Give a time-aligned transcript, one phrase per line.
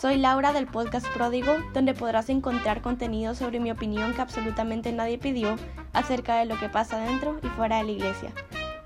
[0.00, 5.18] Soy Laura del podcast Pródigo, donde podrás encontrar contenido sobre mi opinión que absolutamente nadie
[5.18, 5.56] pidió
[5.92, 8.30] acerca de lo que pasa dentro y fuera de la iglesia.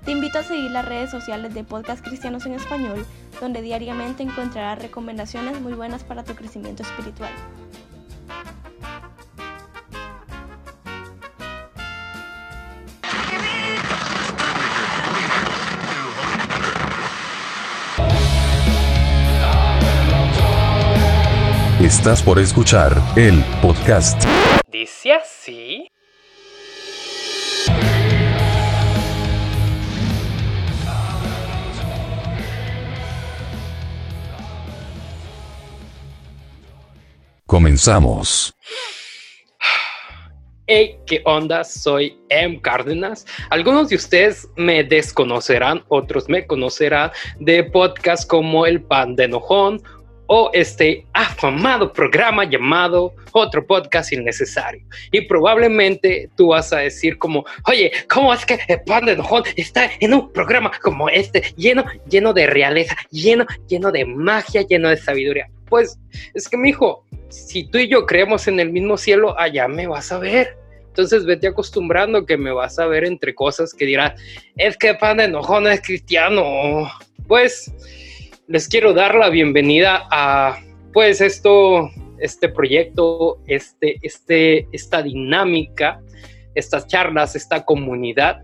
[0.03, 3.05] Te invito a seguir las redes sociales de Podcast Cristianos en Español,
[3.39, 7.31] donde diariamente encontrarás recomendaciones muy buenas para tu crecimiento espiritual.
[22.03, 24.21] Estás por escuchar el podcast.
[24.69, 25.89] Dice así.
[37.45, 38.53] Comenzamos.
[40.67, 41.63] Hey, ¿qué onda?
[41.63, 42.59] Soy M.
[42.61, 43.25] Cárdenas.
[43.49, 49.81] Algunos de ustedes me desconocerán, otros me conocerán de podcasts como El Pan de Enojón
[50.27, 54.85] o este afamado programa llamado Otro Podcast Innecesario.
[55.11, 59.43] Y probablemente tú vas a decir como, oye, ¿cómo es que el pan de enojón
[59.55, 64.89] está en un programa como este, lleno, lleno de realeza, lleno, lleno de magia, lleno
[64.89, 65.49] de sabiduría?
[65.69, 65.99] Pues
[66.33, 69.87] es que, mi hijo, si tú y yo creemos en el mismo cielo, allá me
[69.87, 70.57] vas a ver.
[70.87, 74.13] Entonces vete acostumbrando que me vas a ver entre cosas que dirás,
[74.57, 76.87] es que pan de enojón es cristiano.
[77.27, 77.73] Pues
[78.47, 80.59] les quiero dar la bienvenida a
[80.91, 86.01] pues esto, este proyecto, este, este, esta dinámica,
[86.53, 88.43] estas charlas, esta comunidad,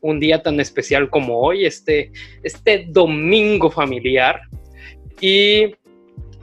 [0.00, 2.10] un día tan especial como hoy, este,
[2.42, 4.40] este domingo familiar.
[5.20, 5.74] Y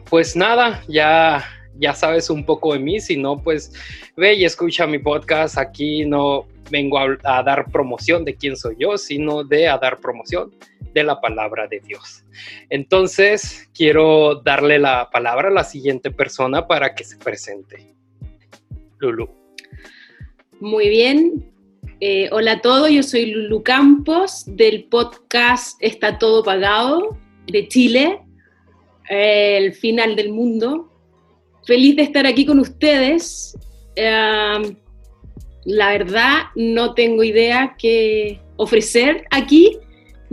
[0.09, 1.43] pues nada, ya,
[1.77, 3.73] ya sabes un poco de mí, si no, pues
[4.15, 5.57] ve y escucha mi podcast.
[5.57, 10.51] Aquí no vengo a, dar promoción de quién soy yo, sino de a dar promoción
[10.93, 12.23] de la palabra de Dios.
[12.69, 17.93] Entonces, quiero darle la palabra a la siguiente persona para que se presente.
[18.99, 19.29] Lulu.
[20.59, 21.51] Muy bien.
[21.99, 27.17] Eh, hola a todos, yo soy Lulu Campos del podcast Está Todo Pagado
[27.47, 28.19] de Chile,
[29.09, 30.91] eh, el final del mundo.
[31.65, 33.57] Feliz de estar aquí con ustedes.
[33.95, 34.75] Eh,
[35.65, 39.79] la verdad, no tengo idea qué ofrecer aquí,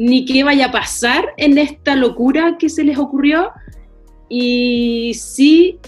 [0.00, 3.52] ni qué vaya a pasar en esta locura que se les ocurrió.
[4.30, 5.78] Y sí,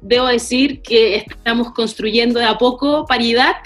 [0.00, 3.56] debo decir que estamos construyendo de a poco paridad.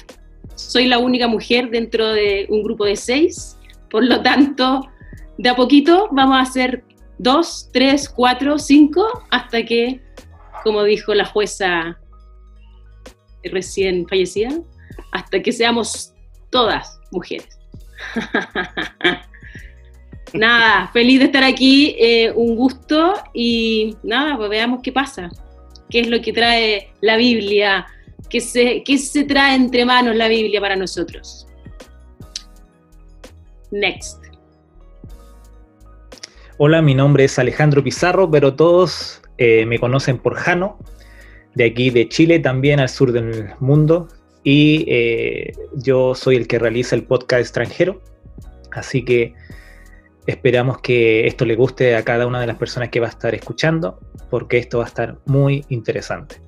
[0.54, 3.58] Soy la única mujer dentro de un grupo de seis.
[3.91, 4.88] Por lo tanto,
[5.36, 6.84] de a poquito vamos a hacer
[7.19, 10.00] dos, tres, cuatro, cinco, hasta que,
[10.64, 11.98] como dijo la jueza
[13.44, 14.58] recién fallecida,
[15.10, 16.14] hasta que seamos
[16.48, 17.58] todas mujeres.
[20.34, 25.31] nada, feliz de estar aquí, eh, un gusto y nada, pues veamos qué pasa,
[25.91, 27.87] qué es lo que trae la Biblia,
[28.28, 31.47] qué se, qué se trae entre manos la Biblia para nosotros.
[33.70, 34.22] Next.
[36.59, 40.78] Hola, mi nombre es Alejandro Pizarro, pero todos eh, me conocen por Jano,
[41.54, 44.09] de aquí de Chile, también al sur del mundo,
[44.44, 48.00] y eh, yo soy el que realiza el podcast extranjero,
[48.72, 49.34] así que
[50.27, 53.34] esperamos que esto le guste a cada una de las personas que va a estar
[53.34, 53.99] escuchando,
[54.31, 56.41] porque esto va a estar muy interesante.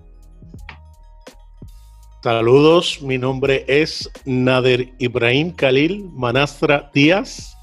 [2.23, 7.55] Saludos, mi nombre es Nader Ibrahim Khalil Manastra Díaz.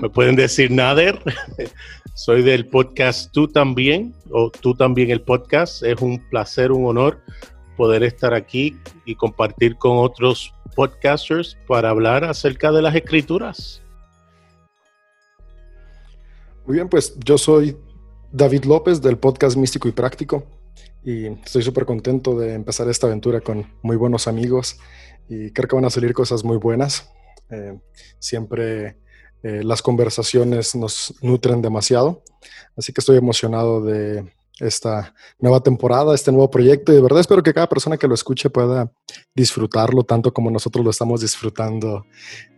[0.00, 1.20] Me pueden decir Nader.
[2.14, 5.82] Soy del podcast Tú también, o Tú también el podcast.
[5.82, 7.20] Es un placer, un honor
[7.76, 13.82] poder estar aquí y compartir con otros podcasters para hablar acerca de las escrituras.
[16.68, 17.78] Muy bien, pues yo soy
[18.30, 20.44] David López del podcast Místico y Práctico
[21.02, 24.78] y estoy súper contento de empezar esta aventura con muy buenos amigos
[25.30, 27.10] y creo que van a salir cosas muy buenas.
[27.48, 27.80] Eh,
[28.18, 28.98] siempre
[29.42, 32.22] eh, las conversaciones nos nutren demasiado,
[32.76, 34.30] así que estoy emocionado de
[34.60, 38.12] esta nueva temporada, este nuevo proyecto y de verdad espero que cada persona que lo
[38.12, 38.92] escuche pueda
[39.34, 42.04] disfrutarlo tanto como nosotros lo estamos disfrutando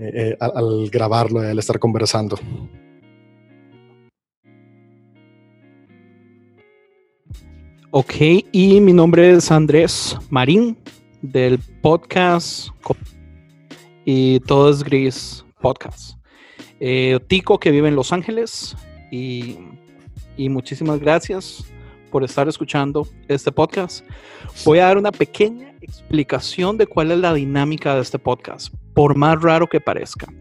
[0.00, 2.36] eh, al, grabarlo al estar conversando.
[7.92, 8.14] Ok,
[8.52, 10.78] y mi nombre es Andrés Marín
[11.22, 12.68] del podcast
[14.04, 16.16] y todo es gris podcast.
[16.78, 18.76] Eh, Tico que vive en Los Ángeles
[19.10, 19.56] y,
[20.36, 21.64] y muchísimas gracias
[22.12, 24.06] por estar escuchando este podcast.
[24.64, 29.16] Voy a dar una pequeña explicación de cuál es la dinámica de este podcast, por
[29.16, 30.32] más raro que parezca.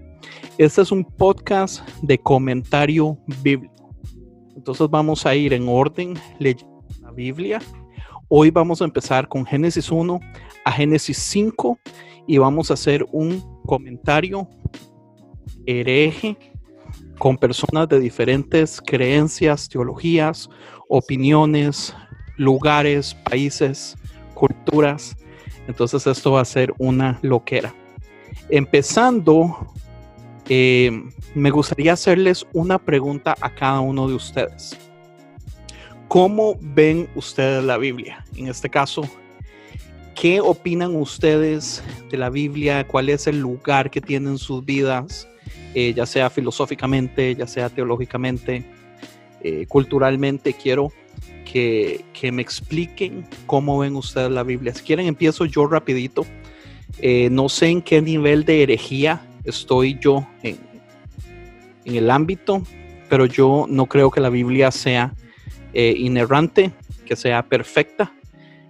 [0.59, 3.73] Este es un podcast de comentario bíblico.
[4.55, 6.68] Entonces vamos a ir en orden leyendo
[7.19, 7.59] Biblia.
[8.29, 10.19] Hoy vamos a empezar con Génesis 1
[10.63, 11.77] a Génesis 5
[12.27, 14.47] y vamos a hacer un comentario
[15.65, 16.37] hereje
[17.17, 20.49] con personas de diferentes creencias, teologías,
[20.87, 21.93] opiniones,
[22.37, 23.97] lugares, países,
[24.33, 25.17] culturas.
[25.67, 27.75] Entonces esto va a ser una loquera.
[28.49, 29.67] Empezando,
[30.47, 30.89] eh,
[31.35, 34.88] me gustaría hacerles una pregunta a cada uno de ustedes.
[36.09, 38.25] ¿Cómo ven ustedes la Biblia?
[38.35, 39.03] En este caso,
[40.19, 42.87] ¿qué opinan ustedes de la Biblia?
[42.87, 45.27] ¿Cuál es el lugar que tiene en sus vidas?
[45.75, 48.65] Eh, ya sea filosóficamente, ya sea teológicamente,
[49.43, 50.53] eh, culturalmente.
[50.53, 50.91] Quiero
[51.45, 54.73] que, que, me expliquen cómo ven ustedes la Biblia.
[54.73, 56.25] Si quieren, empiezo yo rapidito.
[56.97, 60.57] Eh, no sé en qué nivel de herejía estoy yo en
[61.85, 62.63] el ámbito,
[63.09, 65.13] pero yo no creo que la Biblia sea
[65.73, 66.71] eh, inerrante,
[67.05, 68.13] que sea perfecta,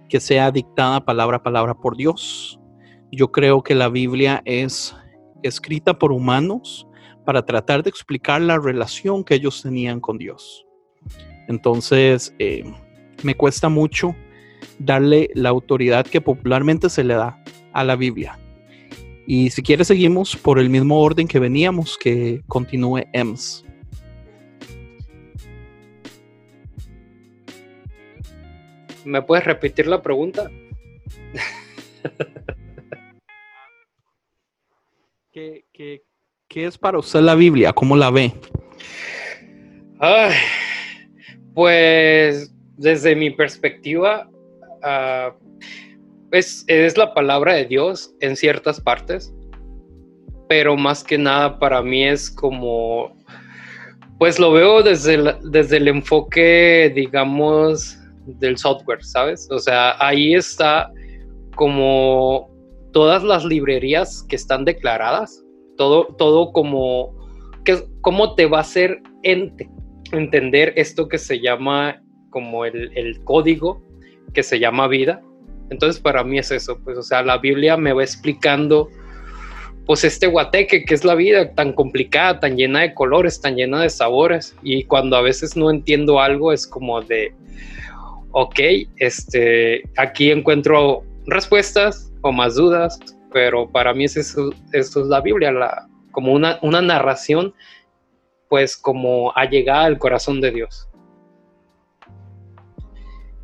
[0.08, 2.60] que sea dictada palabra a palabra por Dios.
[3.12, 4.94] Yo creo que la Biblia es
[5.42, 6.86] escrita por humanos
[7.24, 10.66] para tratar de explicar la relación que ellos tenían con Dios.
[11.48, 12.64] Entonces, eh,
[13.22, 14.14] me cuesta mucho
[14.78, 17.42] darle la autoridad que popularmente se le da
[17.72, 18.38] a la Biblia.
[19.26, 23.64] Y si quiere seguimos por el mismo orden que veníamos, que continúe EMS.
[29.04, 30.50] ¿Me puedes repetir la pregunta?
[35.32, 36.02] ¿Qué, qué,
[36.48, 37.72] qué es para usted la Biblia?
[37.72, 38.32] ¿Cómo la ve?
[40.00, 40.34] Ay,
[41.54, 44.28] pues desde mi perspectiva,
[44.82, 45.32] uh,
[46.32, 49.32] es, es, la palabra de Dios en ciertas partes,
[50.48, 53.14] pero más que nada para mí es como,
[54.18, 59.48] pues lo veo desde el, desde el enfoque, digamos, del software, ¿sabes?
[59.50, 60.90] O sea, ahí está
[61.56, 62.50] como
[62.92, 65.44] todas las librerías que están declaradas,
[65.76, 67.14] todo, todo como,
[67.64, 69.68] que, cómo te va a hacer ente,
[70.12, 73.82] entender esto que se llama como el, el, código,
[74.34, 75.22] que se llama vida.
[75.70, 78.88] Entonces para mí es eso, pues, o sea, la Biblia me va explicando,
[79.86, 83.82] pues, este guateque que es la vida tan complicada, tan llena de colores, tan llena
[83.82, 87.32] de sabores, y cuando a veces no entiendo algo es como de,
[88.32, 88.60] ok,
[88.96, 92.98] este, aquí encuentro respuestas o más dudas,
[93.32, 95.52] pero para mí es eso, es la Biblia,
[96.12, 97.54] como una, narración,
[98.48, 100.88] pues como allegada al corazón de Dios.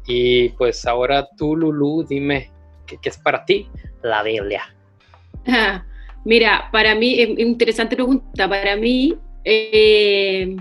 [0.06, 2.50] Y pues ahora tú, Lulu, dime,
[2.86, 3.68] ¿qué, es para ti
[4.02, 4.62] la Biblia?
[6.24, 10.56] Mira, para mí, es interesante pregunta, para mí, eh,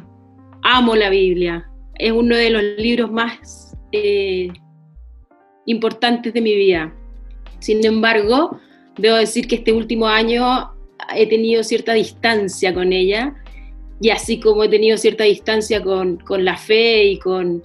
[0.62, 3.65] amo la Biblia, es uno de los libros más
[3.96, 4.54] eh,
[5.66, 6.94] importantes de mi vida.
[7.60, 8.60] Sin embargo,
[8.98, 10.72] debo decir que este último año
[11.16, 13.36] he tenido cierta distancia con ella
[14.00, 17.64] y así como he tenido cierta distancia con, con la fe y con,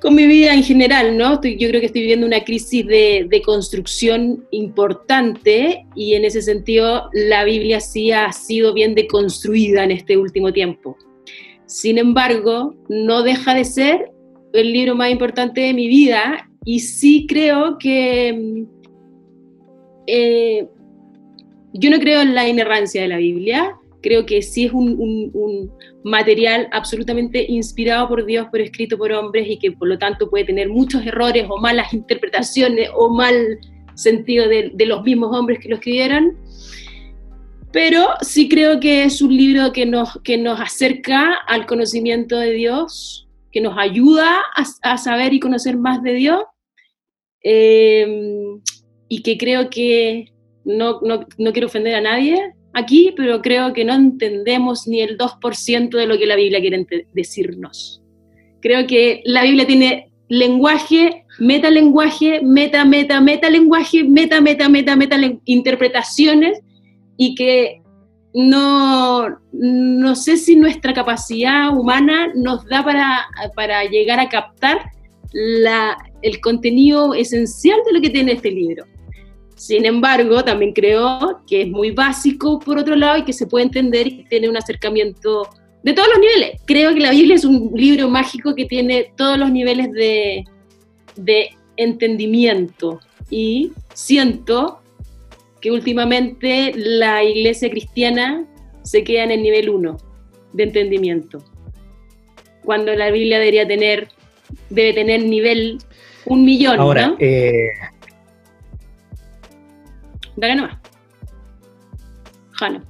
[0.00, 1.34] con mi vida en general, ¿no?
[1.34, 6.42] Estoy, yo creo que estoy viviendo una crisis de, de, construcción importante y en ese
[6.42, 10.96] sentido la Biblia sí ha sido bien deconstruida en este último tiempo.
[11.66, 14.13] Sin embargo, no deja de ser
[14.54, 18.64] el libro más importante de mi vida y sí creo que
[20.06, 20.66] eh,
[21.72, 25.72] yo no creo en la inerrancia de la Biblia, creo que sí es un,
[26.04, 30.44] material absolutamente inspirado por Dios, pero escrito por hombres y que por lo tanto puede
[30.44, 33.58] tener muchos errores o malas interpretaciones o mal
[33.94, 36.36] sentido de, de los mismos hombres que lo escribieron.
[37.72, 42.52] Pero sí creo que es un libro que nos, que nos acerca al conocimiento de
[42.52, 43.23] Dios,
[43.54, 46.42] que nos ayuda a, a saber y conocer más de Dios.
[47.44, 48.04] Eh,
[49.08, 50.32] y que creo que
[50.64, 55.16] no, no, no, quiero ofender a nadie aquí, pero creo que no entendemos ni el
[55.16, 58.02] 2% de lo que la Biblia quiere decirnos.
[58.60, 66.58] Creo que la Biblia tiene lenguaje, metalenguaje, meta, meta, metalenguaje, meta, meta, meta, meta, interpretaciones
[67.16, 67.83] y que
[68.34, 74.90] no, no sé si nuestra capacidad humana nos da para, para llegar a captar
[75.32, 78.84] la, el contenido esencial de lo que tiene este libro.
[79.54, 83.66] Sin embargo, también creo que es muy básico por otro lado y que se puede
[83.66, 85.48] entender y tiene un acercamiento
[85.84, 86.60] de todos los niveles.
[86.66, 90.44] Creo que la Biblia es un libro mágico que tiene todos los niveles de,
[91.14, 92.98] de entendimiento
[93.30, 94.80] y siento
[95.64, 98.46] que últimamente la iglesia cristiana
[98.82, 99.96] se queda en el nivel 1
[100.52, 101.42] de entendimiento,
[102.62, 104.08] cuando la Biblia debería tener
[104.68, 105.78] debe tener nivel
[106.26, 107.16] un millón, Ahora, ¿no?
[107.18, 107.70] eh,
[110.36, 110.76] Dale nomás.
[112.50, 112.82] Jano.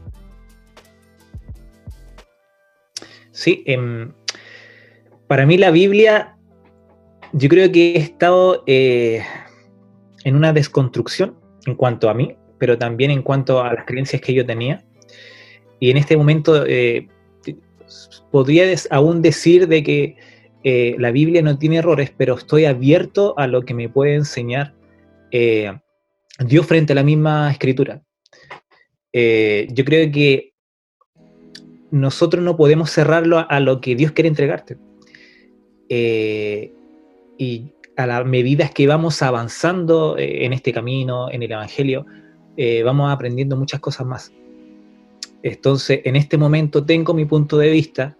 [3.31, 4.13] Sí, em,
[5.29, 6.37] para mí la Biblia,
[7.35, 9.23] yo creo que he estado eh,
[10.25, 14.35] en una desconstrucción en cuanto a mí, pero también en cuanto a las creencias que
[14.35, 14.85] yo tenía.
[15.81, 17.09] Y en este momento eh,
[18.31, 20.17] podría aún decir de que
[20.65, 24.75] eh, la Biblia no tiene errores, pero estoy abierto a lo que me puede enseñar
[25.31, 25.77] eh,
[26.39, 28.03] Dios frente a la misma escritura.
[29.13, 30.55] Eh, yo creo que
[31.91, 34.79] nosotros no podemos cerrarlo a, lo que Dios quiere entregarte.
[35.89, 36.73] Eh,
[37.37, 42.07] y a la medida que vamos avanzando en este camino, en el Evangelio,
[42.57, 44.33] eh, vamos aprendiendo muchas cosas más.
[45.43, 48.17] Entonces, en este momento tengo mi punto de vista.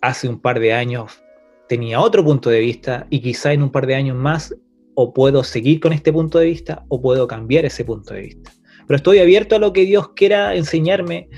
[0.00, 1.20] Hace un par de años
[1.68, 4.54] tenía otro punto de vista y quizá en un par de años más
[4.94, 8.52] o puedo seguir con este punto de vista o puedo cambiar ese punto de vista.
[8.86, 11.28] Pero estoy abierto a lo que Dios quiera enseñarme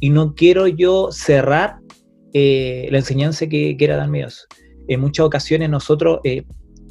[0.00, 1.80] y no quiero yo cerrar
[2.32, 4.46] eh, la enseñanza que quiera darme Dios.
[4.88, 6.44] En muchas ocasiones nosotros eh,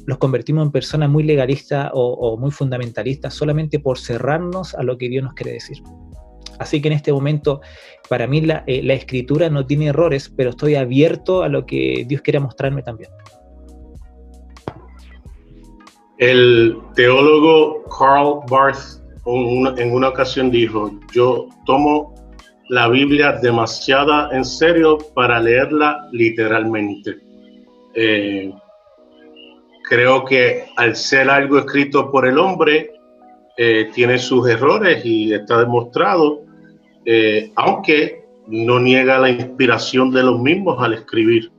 [0.06, 4.98] los convertimos en personas muy legalistas o, o muy fundamentalistas solamente por cerrarnos a lo
[4.98, 5.78] que Dios nos quiere decir.
[6.58, 7.62] Así que en este momento,
[8.08, 12.04] para mí la, eh, la escritura no tiene errores, pero estoy abierto a lo que
[12.06, 13.10] Dios quiera mostrarme también.
[16.18, 22.14] El teólogo Karl Barth en una, ocasión dijo, yo tomo
[22.68, 27.18] la Biblia demasiada en serio para leerla literalmente.
[27.94, 28.52] Eh,
[29.90, 32.92] creo que al ser algo escrito por el hombre,
[33.58, 36.42] eh, tiene sus errores y está demostrado,
[37.04, 41.50] eh, aunque no niega la inspiración de los mismos al escribir.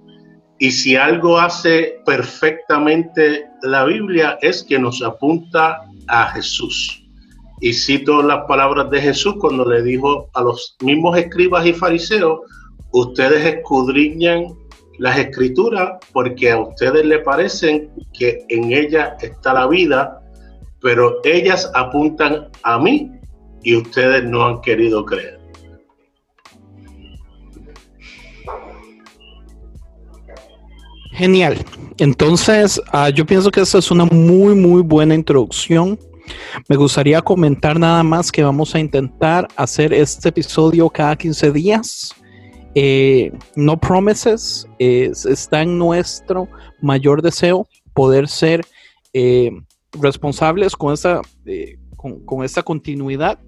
[0.59, 7.03] Y si algo hace perfectamente la Biblia es que nos apunta a Jesús.
[7.59, 12.39] Y cito las palabras de Jesús cuando le dijo a los mismos escribas y fariseos,
[12.93, 14.45] ustedes escudriñan
[14.99, 20.21] las escrituras porque a ustedes le parecen que en ellas está la vida,
[20.81, 23.11] pero ellas apuntan a mí
[23.63, 25.39] y ustedes no han querido creer.
[31.11, 31.57] Genial.
[31.97, 35.99] Entonces, ah, yo pienso que esta es una muy, muy buena introducción.
[36.67, 42.15] Me gustaría comentar nada más que vamos a intentar hacer este episodio cada 15 días.
[42.75, 46.47] Eh, no promises, es- está en nuestro
[46.81, 48.65] mayor deseo poder ser
[49.13, 49.51] eh,
[49.99, 53.39] responsables con esta, eh, con, con esta continuidad,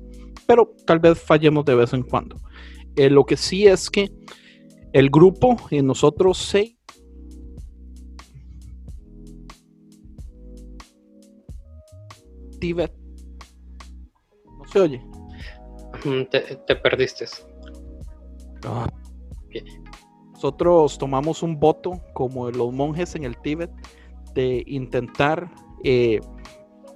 [0.46, 2.36] pero tal vez fallemos de vez en cuando.
[2.96, 4.12] Lo que sí es que
[4.92, 6.76] el grupo y nosotros seis
[12.60, 12.94] Tibet.
[14.58, 15.02] No se oye.
[16.06, 17.26] Mm, Te, te perdiste.
[20.34, 23.72] Nosotros tomamos un voto, como los monjes en el Tíbet,
[24.34, 25.50] de intentar
[25.84, 26.20] eh,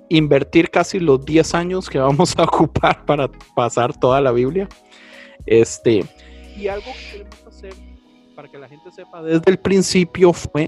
[0.09, 4.67] invertir casi los 10 años que vamos a ocupar para pasar toda la Biblia.
[5.45, 6.03] Este,
[6.57, 7.73] y algo que queremos hacer,
[8.35, 10.67] para que la gente sepa desde el principio, fue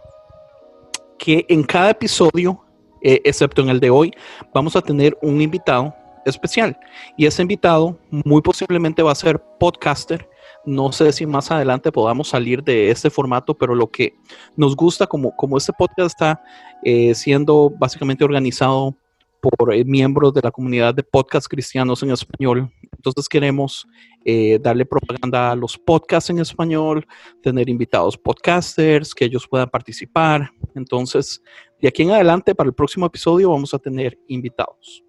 [1.17, 2.63] que en cada episodio,
[3.01, 4.13] eh, excepto en el de hoy,
[4.53, 5.93] vamos a tener un invitado
[6.25, 6.77] especial.
[7.17, 10.29] Y ese invitado muy posiblemente va a ser podcaster.
[10.66, 14.16] No sé si más adelante podamos salir de este formato, pero lo que
[14.56, 16.44] nos gusta, como, como este podcast está
[16.84, 18.96] eh, siendo básicamente organizado
[19.42, 23.88] por eh, miembros de la comunidad de podcast cristianos en español, entonces queremos
[24.25, 27.08] eh, darle propaganda a los podcasts en español,
[27.42, 30.51] tener invitados podcasters, que ellos puedan participar.
[30.75, 31.42] Entonces,
[31.82, 35.04] de aquí en adelante, para el próximo episodio, vamos a tener invitados.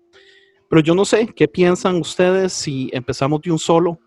[0.69, 3.99] Pero yo no sé qué piensan ustedes si empezamos de un solo,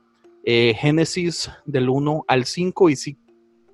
[0.44, 3.18] eh, Génesis del 1 al 5, y si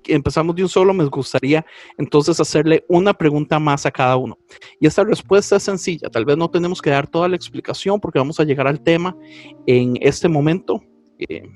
[0.06, 1.64] empezamos de un solo, me gustaría
[1.98, 4.38] entonces hacerle una pregunta más a cada uno.
[4.78, 8.18] Y esta respuesta es sencilla, tal vez no tenemos que dar toda la explicación porque
[8.18, 9.16] vamos a llegar al tema
[9.66, 10.82] en este momento,
[11.18, 11.48] eh,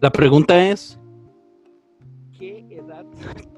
[0.00, 1.00] La pregunta es,
[2.38, 3.04] ¿qué edad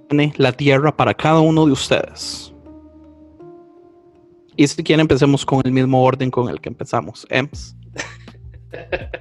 [0.08, 2.49] tiene la Tierra para cada uno de ustedes?
[4.56, 7.26] Y si quieren, empecemos con el mismo orden con el que empezamos.
[7.30, 7.74] Ems.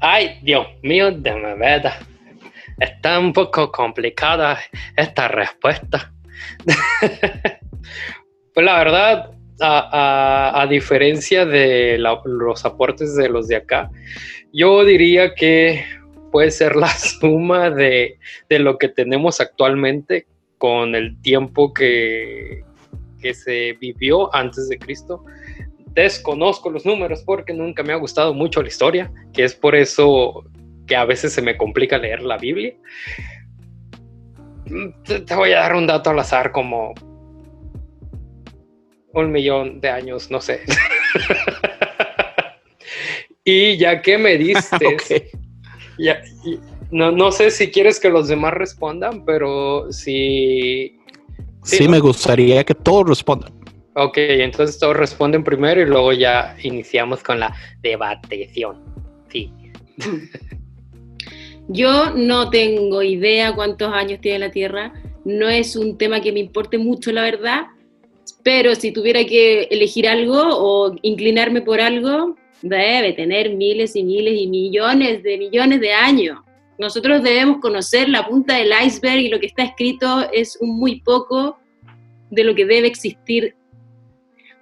[0.00, 1.98] Ay, Dios mío, de mi.
[2.78, 4.58] Está un poco complicada
[4.96, 6.12] esta respuesta.
[8.54, 13.90] pues la verdad, a, a- diferencia de los aportes de los de acá,
[14.52, 15.84] yo diría que
[16.32, 22.62] puede ser la suma de, de lo que tenemos actualmente con el tiempo que,
[23.20, 25.24] que se vivió antes de Cristo.
[25.94, 30.44] Desconozco los números porque nunca me ha gustado mucho la historia, que es por eso
[30.86, 32.74] que a veces se me complica leer la Biblia.
[34.66, 36.94] Mm, Te, voy a dar un dato al azar como
[39.12, 40.60] un millón de años, no sé.
[43.44, 44.96] y ya que me diste,
[45.98, 46.20] ya-
[46.90, 50.99] no, no sé si quieres que los demás respondan, pero si...
[51.62, 51.90] Sí, Sí, ¿no?
[51.90, 53.52] me gustaría que todos respondan.
[53.94, 58.78] Ok, entonces todos responden primero y luego ya iniciamos con la debateción.
[59.28, 59.52] Sí.
[61.68, 64.92] Yo no tengo idea cuántos años tiene la Tierra,
[65.24, 67.66] no es un tema que me importe mucho, la verdad,
[68.42, 74.34] pero si tuviera que elegir algo o inclinarme por algo, debe tener miles y miles
[74.36, 76.38] y millones de millones de años.
[76.80, 81.02] Nosotros debemos conocer la punta del iceberg y lo que está escrito es un muy
[81.02, 81.58] poco
[82.30, 83.54] de lo que debe existir.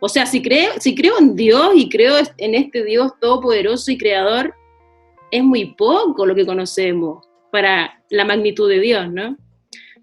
[0.01, 3.99] O sea, si creo, si creo en Dios y creo en este Dios todopoderoso y
[3.99, 4.53] creador,
[5.31, 9.37] es muy poco lo que conocemos para la magnitud de Dios, ¿no?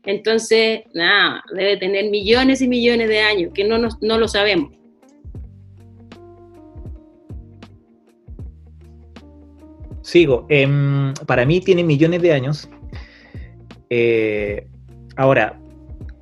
[0.05, 4.71] Entonces, nada, debe tener millones y millones de años, que no, nos- no lo sabemos.
[10.05, 10.45] Sigo.
[10.49, 12.69] Em, para mí tiene millones de años.
[13.89, 14.67] Eh,
[15.15, 15.59] ahora,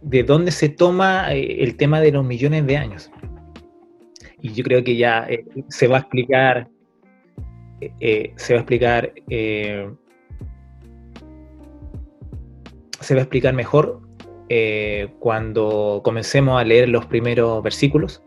[0.02, 3.12] ¿de dónde se toma eh, el tema de los millones de años?
[4.42, 6.70] Y yo creo que ya eh, se va a explicar,
[8.38, 9.86] se va a explicar, se
[13.16, 14.00] va a explicar mejor
[15.20, 18.24] cuando comencemos a leer los primeros versículos,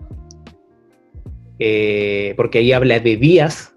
[2.37, 3.76] porque ahí habla de días,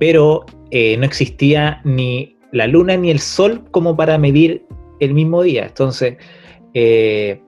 [0.00, 4.64] pero eh, no existía ni la luna ni el sol como para medir
[4.98, 5.66] el mismo día.
[5.66, 6.16] Entonces,
[6.72, 7.42] eh,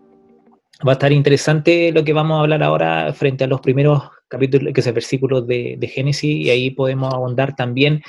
[0.87, 4.75] va a estar interesante lo que vamos a hablar ahora frente a los primeros capítulos,
[4.75, 8.03] que es el versículo de, Génesis, y ahí podemos ahondar también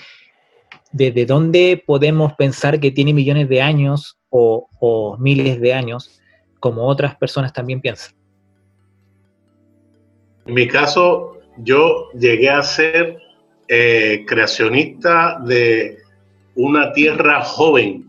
[0.92, 6.22] desde dónde podemos pensar que tiene millones de años o miles de años,
[6.60, 8.14] como otras personas también piensan.
[10.46, 13.23] En mi caso, yo llegué a ser
[13.76, 15.98] eh, creacionista de
[16.54, 18.06] una tierra joven,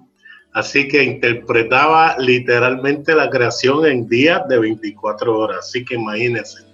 [0.53, 6.65] así que interpretaba literalmente la creación en días de 24 horas, así que imagínense.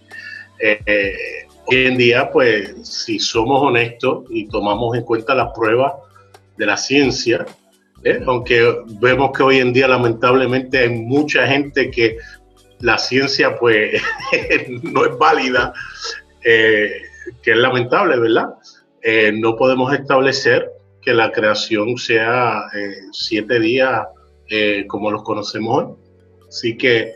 [0.59, 1.13] Eh, eh,
[1.67, 5.93] hoy en día, pues, si somos honestos y tomamos en cuenta las pruebas
[6.57, 7.47] de la ciencia,
[8.27, 12.17] aunque vemos que hoy en día lamentablemente hay mucha gente que
[12.81, 14.03] la ciencia pues
[14.83, 15.73] no es válida,
[16.43, 18.49] que es lamentable, ¿verdad?
[19.03, 24.07] Eh, no podemos establecer que la creación sea eh, siete días
[24.49, 25.95] eh, como los conocemos hoy.
[26.49, 27.15] Así que,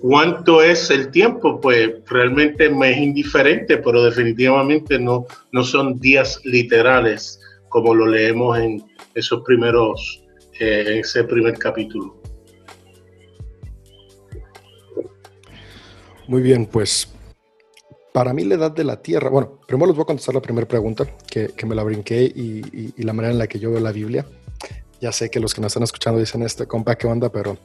[0.00, 1.60] ¿cuánto es el tiempo?
[1.60, 8.58] Pues realmente me es indiferente, pero definitivamente no, no son días literales como lo leemos
[8.58, 8.82] en
[9.14, 10.24] esos primeros,
[10.58, 12.20] eh, en ese primer capítulo.
[16.26, 17.12] Muy bien, pues
[18.12, 20.66] para mí la edad de la Tierra, bueno, primero les voy a contestar la primera
[20.66, 23.70] pregunta, que, que me la brinqué y, y- y la manera en la que yo
[23.70, 24.26] veo la Biblia.
[25.00, 27.30] Ya sé que los que nos están escuchando dicen, este compa, ¿qué onda?
[27.30, 27.56] Pero,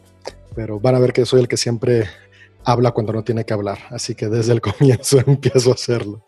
[0.56, 2.08] pero van a ver que soy el que siempre
[2.63, 3.79] habla cuando no tiene que hablar.
[3.89, 6.23] Así que desde el comienzo empiezo a hacerlo.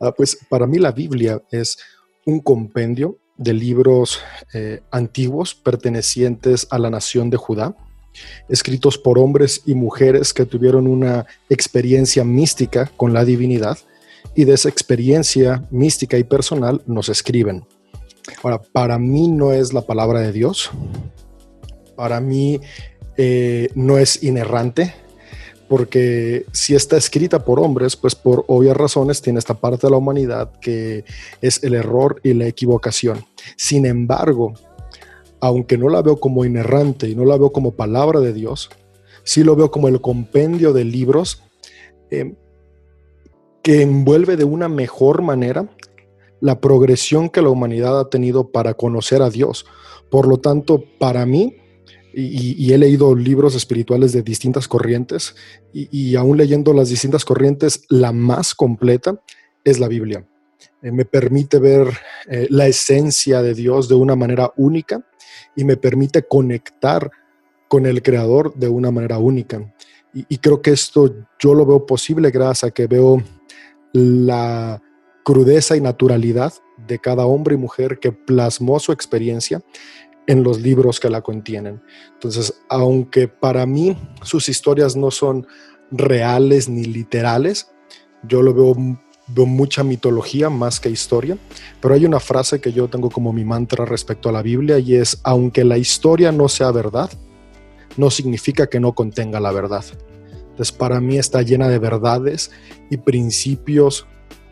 [0.00, 1.78] Ah, pues para mí la Biblia es
[2.24, 4.20] un compendio de libros
[4.54, 7.76] eh, antiguos pertenecientes a la nación de Judá,
[8.48, 13.78] escritos por hombres y mujeres que tuvieron una experiencia mística con la divinidad
[14.34, 17.64] y de esa experiencia mística y personal nos escriben.
[18.42, 20.70] Ahora, para mí no es la palabra de Dios,
[21.96, 22.60] para mí
[23.16, 24.94] eh, no es inerrante,
[25.68, 29.96] porque si está escrita por hombres, pues por obvias razones tiene esta parte de la
[29.96, 31.04] humanidad que
[31.40, 33.24] es el error y la equivocación.
[33.56, 34.54] Sin embargo,
[35.40, 38.70] aunque no la veo como inerrante y no la veo como palabra de Dios,
[39.24, 41.42] sí lo veo como el compendio de libros
[42.10, 42.34] eh,
[43.62, 45.68] que envuelve de una mejor manera
[46.40, 49.66] la progresión que la humanidad ha tenido para conocer a Dios.
[50.10, 51.56] Por lo tanto, para mí,
[52.14, 55.34] y, he leído libros espirituales de distintas corrientes,
[55.72, 59.20] y, y aún leyendo las distintas corrientes, la más completa
[59.64, 60.26] es la Biblia.
[60.82, 61.88] Eh, me permite ver
[62.28, 65.04] eh, la esencia de Dios de una manera única
[65.56, 67.10] y me permite conectar
[67.68, 69.72] con el Creador de una manera única.
[70.14, 73.22] y, creo que esto yo lo veo posible gracias a que veo
[73.92, 74.80] la
[75.24, 76.54] crudeza y naturalidad
[76.86, 79.60] de cada hombre y mujer que plasmó su experiencia
[80.26, 81.82] en los libros que la contienen.
[82.12, 85.46] Entonces, aunque para mí sus historias no son
[85.90, 87.72] reales ni literales,
[88.22, 88.76] yo lo veo,
[89.28, 91.36] veo mucha mitología más que historia,
[91.80, 94.94] pero hay una frase que yo tengo como mi mantra respecto a la Biblia y
[94.94, 97.10] es, aunque la historia no sea verdad,
[97.96, 99.84] no significa que no contenga la verdad.
[100.50, 102.50] Entonces, para mí está llena de verdades
[102.90, 104.06] y principios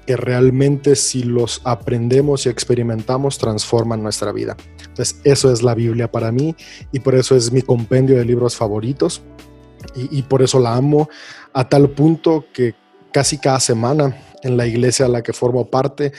[0.07, 4.57] que realmente si los aprendemos y experimentamos transforman nuestra vida.
[4.81, 6.55] Entonces, eso es la Biblia para mí
[6.93, 9.23] y por eso es mi compendio de libros favoritos
[9.95, 11.09] y, por eso la amo
[11.53, 12.75] a tal punto que
[13.13, 16.13] casi cada semana en la iglesia a la que formo parte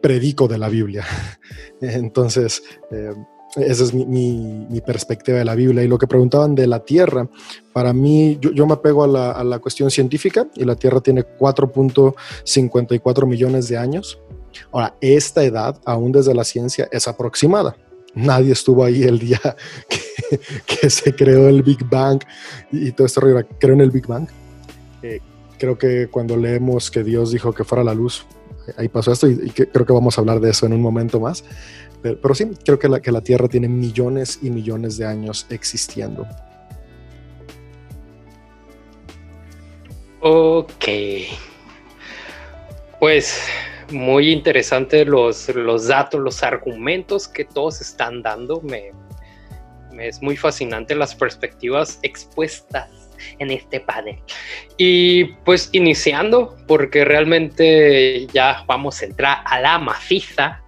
[0.00, 1.04] predico de la Biblia.
[1.80, 3.12] Entonces, eh,
[3.56, 5.82] esa es mi, perspectiva de la Biblia.
[5.82, 7.28] Y lo que preguntaban de la Tierra,
[7.72, 11.24] para mí, yo, me apego a la, a la, cuestión científica y la Tierra tiene
[11.24, 14.18] 4.54 millones de años.
[14.72, 17.76] Ahora, esta edad, aún desde la ciencia, es aproximada.
[18.14, 19.40] Nadie estuvo ahí el día
[20.66, 22.22] que, se creó el Big Bang
[22.70, 23.20] y, todo esto.
[23.58, 24.28] Creo en el Big Bang.
[25.02, 25.20] Eh,
[25.64, 28.26] creo que cuando leemos que Dios dijo que fuera la luz,
[28.76, 31.42] ahí pasó esto y, creo que vamos a hablar de eso en un momento más.
[32.02, 36.26] Pero, sí, creo que la, que la Tierra tiene millones y millones de años existiendo.
[40.20, 40.84] Ok.
[43.00, 43.40] Pues
[43.90, 48.60] muy interesante los, los datos, los argumentos que todos están dando.
[48.60, 48.92] Me,
[49.92, 53.03] me es muy fascinante las perspectivas expuestas
[53.38, 54.18] en este panel.
[54.76, 60.64] Y pues iniciando, porque realmente ya vamos a entrar a la maciza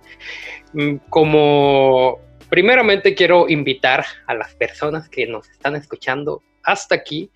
[0.76, 7.30] Mm, como primeramente quiero invitar a las personas que nos están escuchando hasta aquí,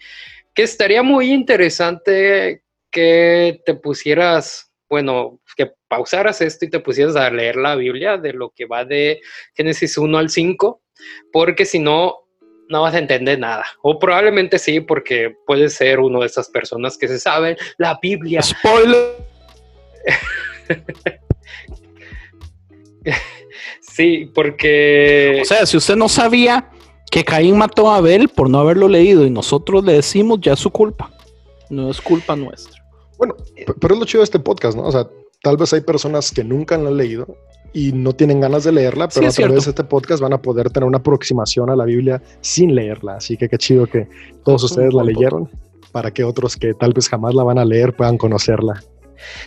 [0.54, 7.30] que estaría muy interesante que te pusieras, bueno, que pausaras esto y te pusieras a
[7.30, 9.20] leer la Biblia de lo que va de
[9.54, 10.82] Génesis 1 al 5,
[11.32, 12.28] porque si no,
[12.70, 13.64] no vas a entender nada.
[13.82, 18.40] O probablemente sí, porque puedes ser uno de esas personas que se saben la Biblia.
[18.40, 19.16] Spoiler.
[23.80, 25.40] sí, porque...
[25.42, 26.70] O sea, si usted no sabía
[27.10, 30.60] que Caín mató a Abel por no haberlo leído y nosotros le decimos, ya es
[30.60, 31.10] su culpa.
[31.68, 32.80] No es culpa nuestra.
[33.18, 33.34] Bueno,
[33.80, 34.84] pero es lo chido de este podcast, ¿no?
[34.84, 35.08] O sea,
[35.42, 37.36] tal vez hay personas que nunca la han leído
[37.72, 40.70] y no tienen ganas de leerla, pero a través de este podcast van a poder
[40.70, 43.16] tener una aproximación a la Biblia sin leerla.
[43.16, 44.08] Así que qué chido que
[44.44, 45.48] todos ustedes la leyeron
[45.92, 48.82] para que otros que tal vez jamás la van a leer puedan conocerla.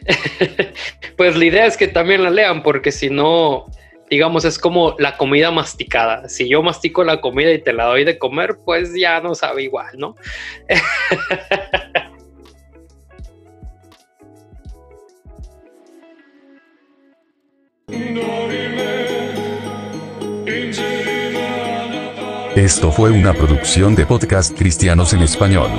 [1.18, 3.66] pues la idea es que también la lean, porque si no,
[4.10, 6.30] digamos, es como la comida masticada.
[6.30, 9.64] Si yo mastico la comida y te la doy de comer, pues ya no sabe
[9.64, 10.16] igual, ¿no?
[22.64, 25.70] Esto fue una producción de podcast cristianos en español.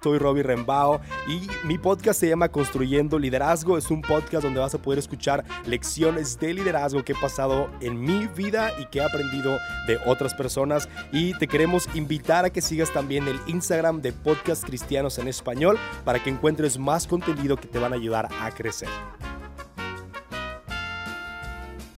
[0.00, 3.76] Soy Robbie Rembao y mi podcast se llama Construyendo Liderazgo.
[3.76, 8.00] Es un podcast donde vas a poder escuchar lecciones de liderazgo que he pasado en
[8.00, 10.88] mi vida y que he aprendido de otras personas.
[11.12, 15.78] Y te queremos invitar a que sigas también el Instagram de Podcast Cristianos en Español
[16.04, 18.88] para que encuentres más contenido que te van a ayudar a crecer.